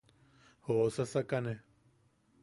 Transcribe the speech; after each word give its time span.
Joʼosasakane. 0.69 1.53